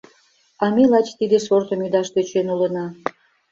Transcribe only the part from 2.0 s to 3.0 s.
тӧчен улына.